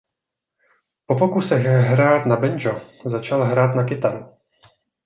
[1.07, 4.25] Po pokusech hrát na banjo začal hrát na kytaru.